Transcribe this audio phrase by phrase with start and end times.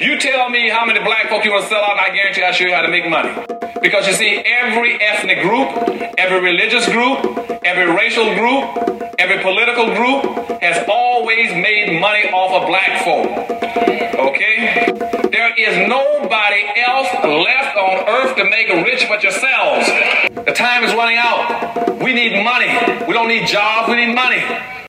[0.00, 2.42] You tell me how many black folk you want to sell out, and I guarantee
[2.42, 3.34] I'll show you how to make money.
[3.82, 5.68] Because you see, every ethnic group,
[6.16, 7.18] every religious group,
[7.64, 13.26] every racial group, every political group has always made money off of black folk.
[14.32, 14.86] Okay?
[15.30, 19.86] There is nobody else left on earth to make rich but yourselves.
[20.46, 22.00] The time is running out.
[22.02, 22.70] We need money.
[23.06, 24.42] We don't need jobs, we need money.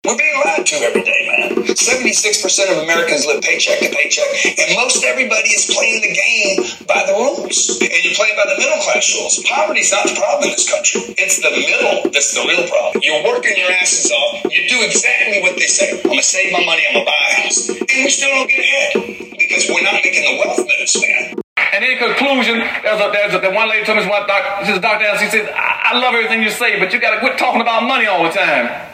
[0.06, 1.23] We're being lied to every day.
[1.72, 7.04] 76% of Americans live paycheck to paycheck, and most everybody is playing the game by
[7.08, 7.80] the rules.
[7.80, 9.40] And you play by the middle class rules.
[9.48, 11.02] Poverty's not the problem in this country.
[11.18, 13.02] It's the middle that's the real problem.
[13.04, 14.46] You're working your asses off.
[14.52, 15.96] You do exactly what they say.
[15.96, 17.70] I'm gonna save my money, I'm gonna buy a house.
[17.70, 21.44] And we still don't get ahead because we're not making the wealth moves, man.
[21.74, 25.06] And in conclusion, there's a, there's a, the one lady told me, she says, Dr.
[25.06, 27.62] Allen, she says, I, I love everything you say, but you got to quit talking
[27.62, 28.93] about money all the time.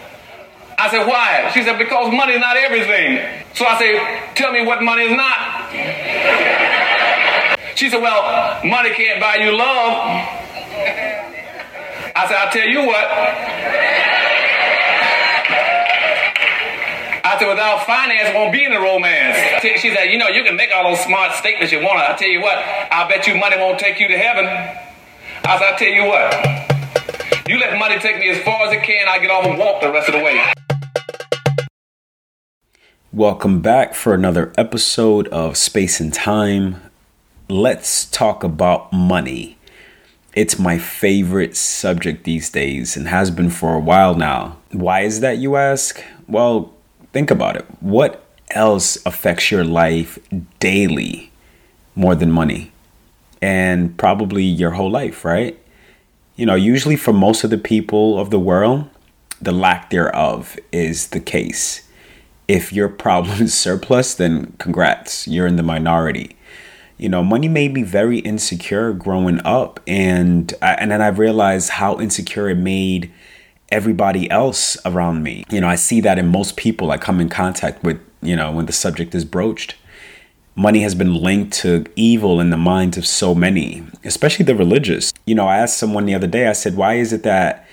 [0.80, 1.52] I said, why?
[1.54, 3.20] She said, because money is not everything.
[3.54, 5.70] So I said, tell me what money is not.
[7.76, 9.92] She said, well, money can't buy you love.
[12.16, 13.06] I said, I'll tell you what.
[17.26, 19.62] I said, without finance, won't be any romance.
[19.62, 22.00] She said, you know, you can make all those smart statements you want.
[22.00, 24.46] I tell you what, I bet you money won't take you to heaven.
[24.46, 28.84] I said, I tell you what, you let money take me as far as it
[28.84, 30.54] can, I get off and walk the rest of the way.
[33.12, 36.80] Welcome back for another episode of Space and Time.
[37.48, 39.58] Let's talk about money.
[40.36, 44.58] It's my favorite subject these days and has been for a while now.
[44.72, 46.04] Why is that, you ask?
[46.28, 46.72] Well,
[47.12, 47.66] think about it.
[47.80, 50.20] What else affects your life
[50.60, 51.32] daily
[51.96, 52.72] more than money?
[53.42, 55.58] And probably your whole life, right?
[56.36, 58.88] You know, usually for most of the people of the world,
[59.42, 61.89] the lack thereof is the case
[62.50, 66.36] if your problem is surplus, then congrats, you're in the minority.
[66.98, 71.70] You know, money made me very insecure growing up, and I, and then I realized
[71.70, 73.10] how insecure it made
[73.72, 75.46] everybody else around me.
[75.50, 78.02] You know, I see that in most people I come in contact with.
[78.22, 79.76] You know, when the subject is broached,
[80.56, 85.14] money has been linked to evil in the minds of so many, especially the religious.
[85.26, 86.48] You know, I asked someone the other day.
[86.48, 87.66] I said, "Why is it that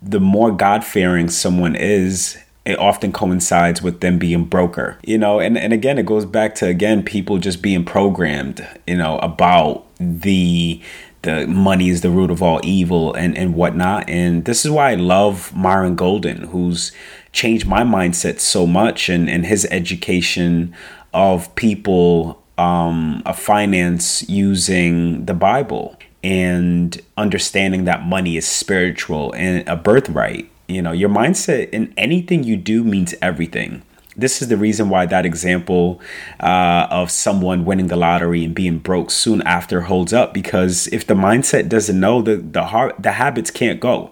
[0.00, 5.40] the more God fearing someone is, it often coincides with them being broker you know?
[5.40, 9.86] And, and again it goes back to again people just being programmed you know about
[9.98, 10.80] the
[11.22, 14.08] the money is the root of all evil and and whatnot.
[14.08, 16.92] And this is why i love myron golden who's
[17.32, 20.74] changed my mindset so much and and his education
[21.12, 29.66] of people um of finance using the bible and understanding that money is spiritual and
[29.68, 33.82] a birthright you know, your mindset in anything you do means everything.
[34.16, 36.00] This is the reason why that example
[36.40, 41.06] uh, of someone winning the lottery and being broke soon after holds up because if
[41.06, 44.10] the mindset doesn't know, the the the habits can't go.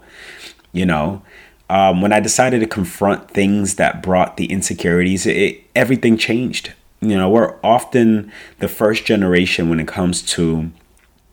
[0.73, 1.23] You know,
[1.69, 6.73] um, when I decided to confront things that brought the insecurities, it, everything changed.
[7.01, 10.71] You know, we're often the first generation when it comes to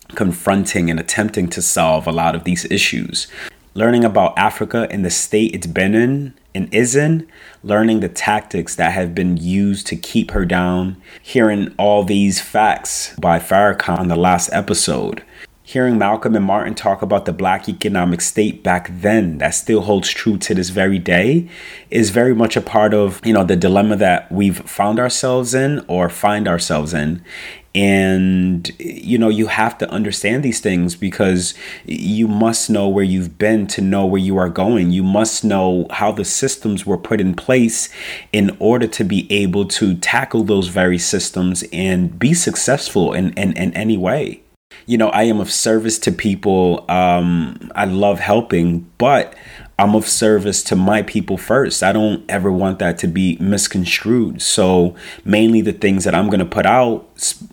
[0.09, 3.27] confronting and attempting to solve a lot of these issues
[3.75, 7.27] learning about Africa and the state it's been in and is in,
[7.61, 13.13] learning the tactics that have been used to keep her down, hearing all these facts
[13.17, 15.23] by Farrakhan on the last episode.
[15.67, 20.11] Hearing Malcolm and Martin talk about the black economic state back then that still holds
[20.11, 21.49] true to this very day
[21.89, 25.83] is very much a part of, you know, the dilemma that we've found ourselves in
[25.87, 27.25] or find ourselves in.
[27.73, 33.37] And you know you have to understand these things because you must know where you've
[33.37, 34.91] been to know where you are going.
[34.91, 37.89] You must know how the systems were put in place
[38.31, 43.51] in order to be able to tackle those very systems and be successful in, in,
[43.57, 44.44] in any way
[44.85, 49.35] you know i am of service to people um, i love helping but
[49.77, 51.83] I'm of service to my people first.
[51.83, 54.41] I don't ever want that to be misconstrued.
[54.41, 54.95] So
[55.25, 57.05] mainly the things that I'm going to put out,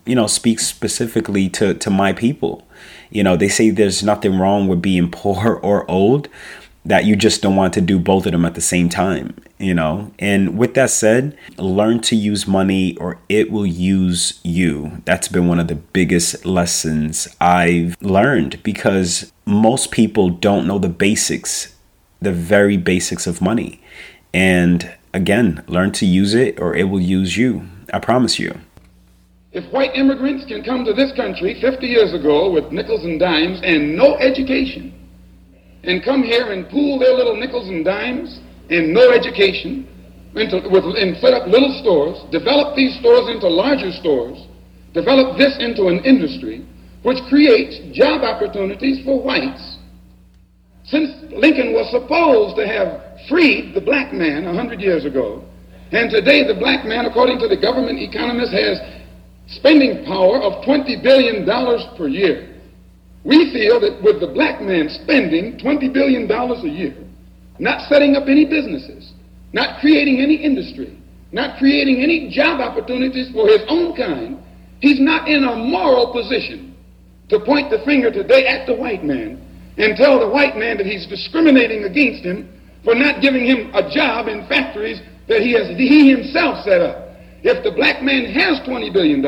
[0.06, 2.66] you know, speak specifically to to my people.
[3.10, 6.28] You know, they say there's nothing wrong with being poor or old,
[6.84, 9.72] that you just don't want to do both of them at the same time, you
[9.72, 10.12] know?
[10.18, 15.00] And with that said, learn to use money or it will use you.
[15.04, 20.88] That's been one of the biggest lessons I've learned because most people don't know the
[20.88, 21.72] basics
[22.22, 23.82] the very basics of money.
[24.32, 27.68] And again, learn to use it or it will use you.
[27.92, 28.58] I promise you.
[29.52, 33.60] If white immigrants can come to this country 50 years ago with nickels and dimes
[33.62, 34.94] and no education,
[35.84, 38.40] and come here and pool their little nickels and dimes
[38.70, 39.88] and no education,
[40.34, 44.46] with, and set up little stores, develop these stores into larger stores,
[44.94, 46.64] develop this into an industry
[47.02, 49.78] which creates job opportunities for whites.
[50.84, 55.44] Since Lincoln was supposed to have freed the black man a hundred years ago,
[55.90, 58.78] and today the black man, according to the government economist, has
[59.48, 61.44] spending power of $20 billion
[61.96, 62.51] per year.
[63.24, 66.96] We feel that with the black man spending $20 billion a year,
[67.58, 69.12] not setting up any businesses,
[69.52, 70.98] not creating any industry,
[71.30, 74.42] not creating any job opportunities for his own kind,
[74.80, 76.74] he's not in a moral position
[77.28, 79.40] to point the finger today at the white man
[79.78, 82.48] and tell the white man that he's discriminating against him
[82.84, 87.14] for not giving him a job in factories that he has he himself set up.
[87.42, 89.22] If the black man has $20 billion,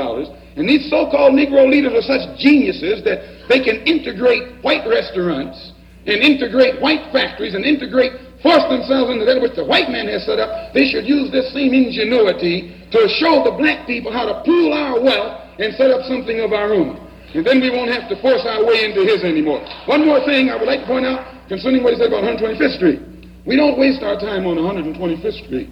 [0.56, 5.75] and these so-called Negro leaders are such geniuses that they can integrate white restaurants
[6.06, 10.23] and integrate white factories and integrate, force themselves into that which the white man has
[10.23, 14.45] set up, they should use this same ingenuity to show the black people how to
[14.47, 17.03] pool our wealth and set up something of our own.
[17.35, 19.59] And then we won't have to force our way into his anymore.
[19.91, 22.79] One more thing I would like to point out concerning what he said about 125th
[22.79, 23.03] Street.
[23.43, 25.71] We don't waste our time on 125th Street,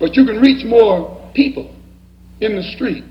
[0.00, 1.70] but you can reach more people
[2.40, 3.04] in the street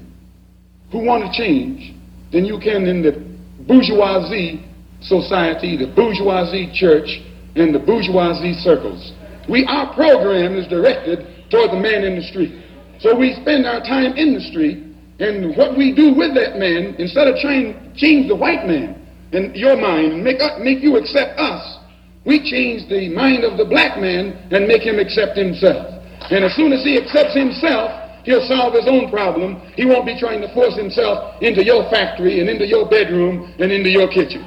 [0.94, 1.92] who want to change
[2.32, 3.18] than you can in the
[3.66, 4.64] bourgeoisie
[5.02, 7.20] society, the bourgeoisie church,
[7.56, 9.12] and the bourgeoisie circles.
[9.50, 12.64] We, our program is directed toward the man in the street.
[13.02, 14.86] So we spend our time in the street,
[15.20, 19.02] and what we do with that man, instead of trying to change the white man
[19.34, 21.80] in your mind and make, us, make you accept us,
[22.26, 25.90] we change the mind of the black man and make him accept himself.
[26.30, 29.62] And as soon as he accepts himself, he'll solve his own problem.
[29.76, 33.72] He won't be trying to force himself into your factory and into your bedroom and
[33.72, 34.42] into your kitchen.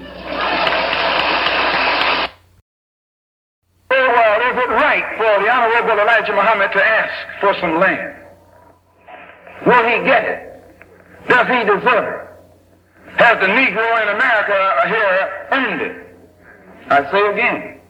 [3.90, 8.14] Well, is it right for the Honorable Elijah Muhammad to ask for some land?
[9.66, 10.62] Will he get it?
[11.28, 12.26] Does he deserve it?
[13.18, 16.06] Has the Negro in America here earned it?
[16.88, 17.80] I say again,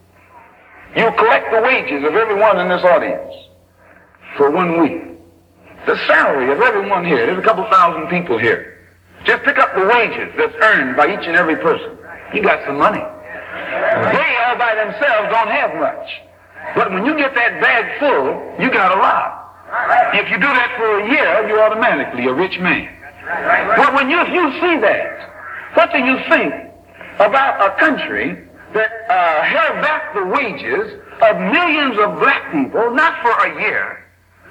[0.95, 3.33] you collect the wages of everyone in this audience
[4.37, 5.16] for one week.
[5.87, 8.77] The salary of everyone here, there's a couple thousand people here.
[9.23, 11.97] Just pick up the wages that's earned by each and every person.
[12.33, 12.99] You got some money.
[12.99, 16.09] They all by themselves don't have much.
[16.75, 19.47] But when you get that bag full, you got a lot.
[20.13, 22.91] If you do that for a year, you're automatically a rich man.
[23.77, 25.31] But when you, you see that,
[25.73, 26.53] what do you think
[27.19, 28.43] about a country
[28.73, 34.03] that uh, held back the wages of millions of black people, not for a year,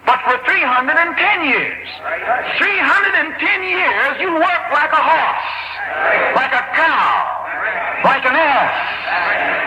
[0.06, 1.86] but for 310 years.
[2.62, 5.50] 310 years you work like a horse,
[6.38, 7.10] like a cow,
[8.06, 8.78] like an ass,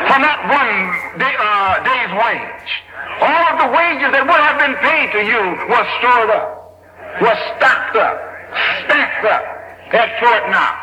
[0.07, 0.73] for not one
[1.19, 2.71] day, uh, day's wage.
[3.19, 6.47] All of the wages that would have been paid to you was stored up,
[7.19, 8.15] was stocked up,
[8.87, 9.43] stacked up
[9.91, 10.79] at Fort Knox.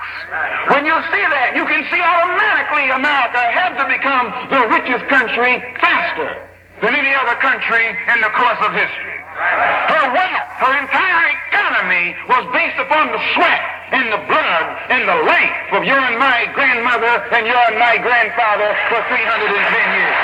[0.69, 5.64] When you see that, you can see automatically America had to become the richest country
[5.81, 6.44] faster
[6.85, 9.15] than any other country in the course of history.
[9.37, 13.61] Her wealth, her entire economy was based upon the sweat
[13.93, 17.99] and the blood and the life of your and my grandmother and your and my
[17.99, 20.17] grandfather for 310 years.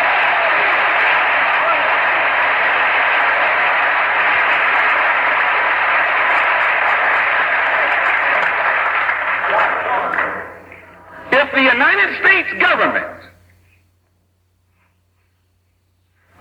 [11.32, 13.20] If the United States government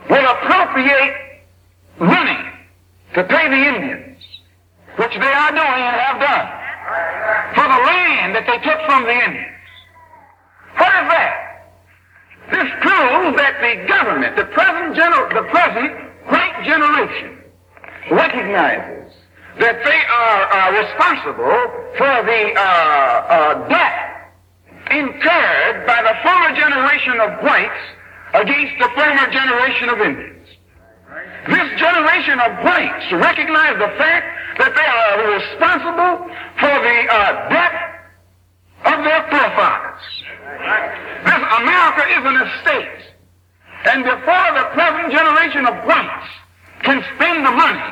[0.09, 1.15] will appropriate
[1.99, 2.51] money
[3.13, 4.23] to pay the Indians,
[4.97, 6.61] which they are doing and have done,
[7.55, 9.59] for the land that they took from the Indians.
[10.75, 11.35] What is that?
[12.51, 12.69] This
[13.35, 15.91] that the government, the present, gener- the present
[16.27, 17.37] white generation,
[18.11, 19.13] recognizes
[19.59, 21.61] that they are uh, responsible
[21.97, 24.11] for the uh, uh, debt
[24.91, 27.83] incurred by the former generation of whites
[28.33, 30.47] against the former generation of Indians.
[31.47, 34.25] This generation of whites recognize the fact
[34.59, 36.27] that they are responsible
[36.59, 37.91] for the uh, debt
[38.85, 40.05] of their forefathers.
[41.25, 43.01] This America is an estate.
[43.85, 46.29] And before the present generation of whites
[46.83, 47.89] can spend the money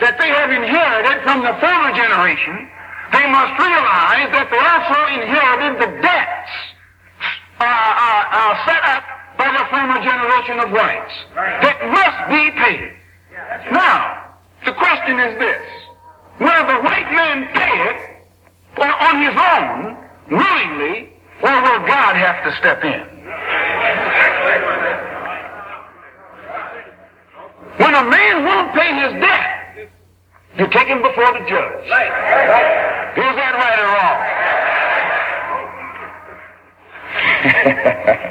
[0.00, 2.66] that they have inherited from the former generation,
[3.14, 6.52] they must realize that they also inherited the debts
[7.58, 9.04] uh, uh, uh, set up
[9.38, 11.14] by the former generation of whites
[11.62, 12.98] that must be paid.
[13.70, 14.34] Now,
[14.66, 15.62] the question is this.
[16.40, 17.98] Will the white man pay it
[18.78, 19.96] or on his own,
[20.30, 23.18] willingly, or will God have to step in?
[27.78, 29.90] When a man won't pay his debt,
[30.56, 31.84] You take him before the judge.
[31.84, 31.90] Is
[33.34, 34.18] that right or wrong?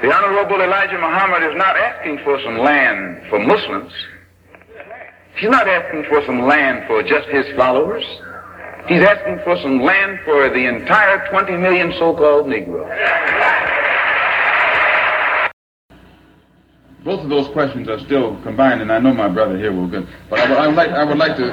[0.00, 3.92] The Honorable Elijah Muhammad is not asking for some land for Muslims.
[5.38, 8.04] He's not asking for some land for just his followers.
[8.88, 12.90] He's asking for some land for the entire 20 million so-called Negroes.
[17.04, 20.04] Both of those questions are still combined, and I know my brother here will get.
[20.28, 21.52] But I would, I would like, I would like to,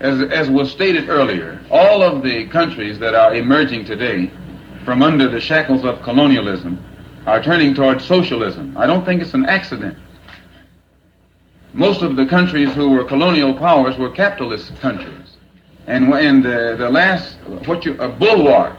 [0.00, 4.30] as as was stated earlier, all of the countries that are emerging today
[4.84, 6.82] from under the shackles of colonialism
[7.26, 8.74] are turning towards socialism.
[8.76, 9.98] I don't think it's an accident.
[11.76, 15.36] Most of the countries who were colonial powers were capitalist countries.
[15.86, 18.78] And, and the, the last, what you, a bulwark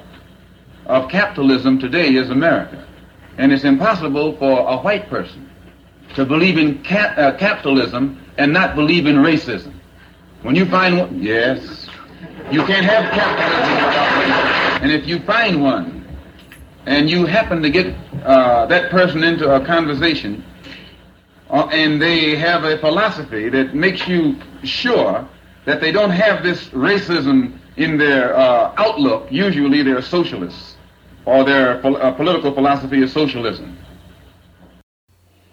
[0.88, 2.88] of capitalism today is America.
[3.38, 5.48] And it's impossible for a white person
[6.16, 9.76] to believe in cap, uh, capitalism and not believe in racism.
[10.42, 11.88] When you find one, yes,
[12.50, 14.82] you can't have capitalism without racism.
[14.82, 16.18] And if you find one,
[16.88, 20.44] and you happen to get uh, that person into a conversation,
[21.50, 25.28] uh, and they have a philosophy that makes you sure
[25.66, 29.28] that they don't have this racism in their uh, outlook.
[29.32, 30.76] Usually they're socialists,
[31.26, 33.78] or their pol- uh, political philosophy is socialism.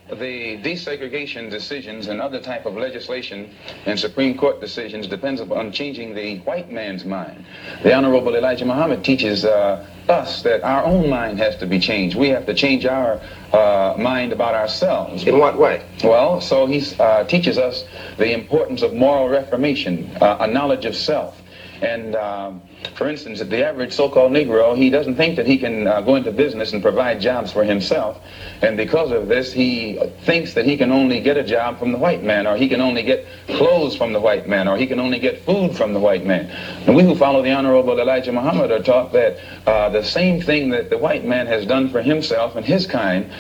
[0.09, 3.55] The desegregation decisions and other type of legislation
[3.87, 7.45] and Supreme Court decisions depends upon changing the white man's mind.
[7.83, 12.17] The Honorable Elijah Muhammad teaches uh, us that our own mind has to be changed.
[12.17, 13.21] We have to change our
[13.53, 15.27] uh, mind about ourselves.
[15.27, 15.85] In what way?
[16.03, 17.85] Well, so he uh, teaches us
[18.19, 21.41] the importance of moral reformation, uh, a knowledge of self.
[21.83, 22.63] And um,
[22.95, 26.31] for instance, the average so-called Negro, he doesn't think that he can uh, go into
[26.31, 28.21] business and provide jobs for himself.
[28.63, 31.99] And because of this, he thinks that he can only get a job from the
[31.99, 35.01] white man, or he can only get clothes from the white man, or he can
[35.01, 36.47] only get food from the white man.
[36.87, 40.71] And we who follow the Honorable Elijah Muhammad are taught that uh, the same thing
[40.71, 43.31] that the white man has done for himself and his kind,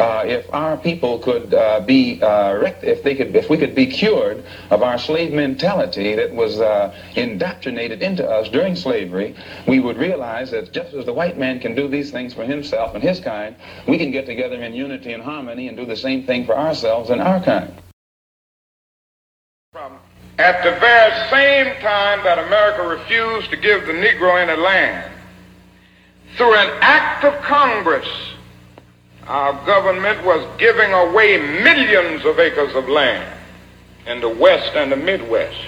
[0.00, 3.86] uh, if our people could uh, be uh, if they could if we could be
[3.86, 9.36] cured of our slave mentality that was uh, indoctrinated into us during slavery,
[9.68, 12.94] we would realize that just as the white man can do these things for himself
[12.94, 13.54] and his kind,
[13.86, 17.10] we can get together in unity and harmony and do the same thing for ourselves
[17.10, 17.72] and our kind.
[20.38, 25.12] At the very same time that America refused to give the Negro any land,
[26.36, 28.08] through an act of Congress,
[29.26, 33.32] our government was giving away millions of acres of land
[34.06, 35.58] in the West and the Midwest,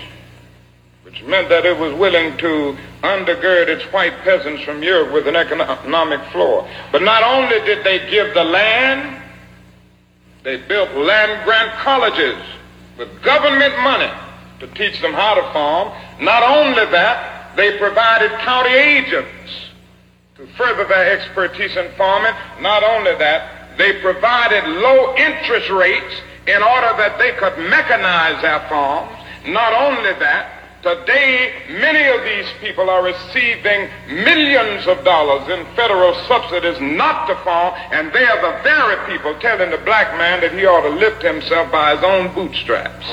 [1.03, 5.37] which meant that it was willing to undergird its white peasants from Europe with an
[5.37, 6.69] economic floor.
[6.93, 9.23] But not only did they give the land,
[10.43, 12.37] they built land grant colleges
[12.99, 14.11] with government money
[14.61, 15.93] to teach them how to farm.
[16.21, 19.66] Not only that, they provided county agents
[20.37, 22.33] to further their expertise in farming.
[22.61, 28.61] Not only that, they provided low interest rates in order that they could mechanize their
[28.69, 29.17] farms.
[29.47, 30.53] Not only that,
[30.83, 33.89] today many of these people are receiving
[34.25, 39.39] millions of dollars in federal subsidies not to farm, and they are the very people
[39.41, 43.07] telling the black man that he ought to lift himself by his own bootstraps.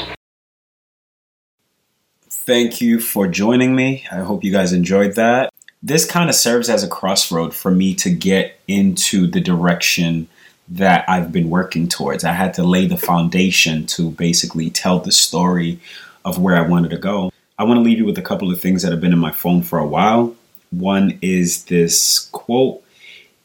[2.30, 4.06] Thank you for joining me.
[4.12, 5.54] I hope you guys enjoyed that.
[5.86, 10.30] This kind of serves as a crossroad for me to get into the direction
[10.70, 12.24] that I've been working towards.
[12.24, 15.82] I had to lay the foundation to basically tell the story
[16.24, 17.34] of where I wanted to go.
[17.60, 19.32] I want to leave you with a couple of things that have been in my
[19.32, 20.34] phone for a while.
[20.72, 22.82] One is this quote,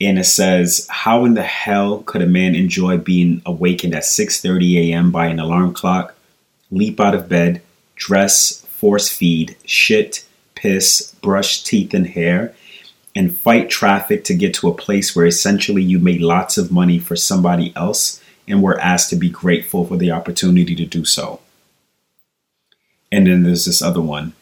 [0.00, 4.92] and it says, "How in the hell could a man enjoy being awakened at 6:30
[4.92, 5.10] a.m.
[5.10, 6.14] by an alarm clock,
[6.70, 7.62] leap out of bed,
[7.96, 10.24] dress, force feed, shit,
[10.58, 12.52] piss, brush teeth and hair,
[13.14, 16.98] and fight traffic to get to a place where essentially you made lots of money
[16.98, 21.40] for somebody else and were asked to be grateful for the opportunity to do so?"
[23.12, 24.32] And then there's this other one.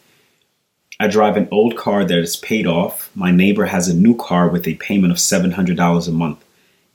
[0.99, 3.11] I drive an old car that is paid off.
[3.13, 6.39] My neighbor has a new car with a payment of $700 a month.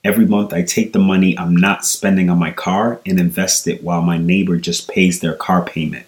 [0.03, 3.81] Every month I take the money I'm not spending on my car and invest it
[3.81, 6.05] while my neighbor just pays their car payment.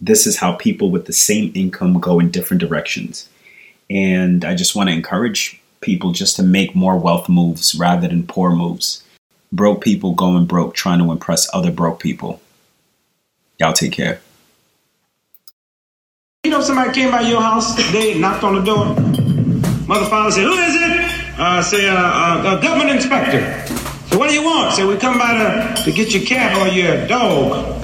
[0.00, 3.28] This is how people with the same income go in different directions.
[3.90, 8.26] And I just want to encourage people just to make more wealth moves rather than
[8.26, 9.02] poor moves.
[9.52, 12.40] Broke people going broke trying to impress other broke people.
[13.58, 14.20] Y'all take care.
[16.44, 18.94] You know, somebody came by your house and knocked on the door?
[19.86, 21.38] Mother, father said, who is it?
[21.38, 23.66] Uh, say, uh, uh, a government inspector.
[24.06, 24.74] So what do you want?
[24.74, 27.79] Say, we come by to, to get your cat or your dog.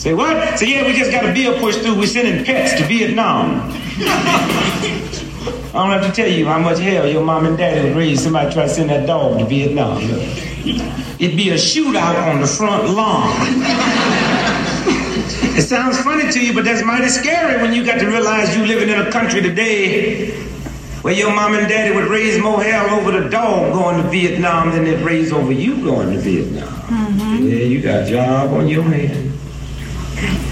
[0.00, 0.58] Say, what?
[0.58, 1.98] Say, yeah, we just got a bill pushed through.
[1.98, 3.70] We're sending pets to Vietnam.
[3.70, 8.22] I don't have to tell you how much hell your mom and daddy would raise
[8.22, 9.98] somebody try to send that dog to Vietnam.
[10.00, 13.30] It'd be a shootout on the front lawn.
[15.54, 18.64] it sounds funny to you, but that's mighty scary when you got to realize you
[18.64, 20.30] living in a country today
[21.02, 24.70] where your mom and daddy would raise more hell over the dog going to Vietnam
[24.70, 26.68] than they'd raise over you going to Vietnam.
[26.68, 27.46] Mm-hmm.
[27.46, 29.29] Yeah, you got a job on your hands.
[30.20, 30.49] Yeah.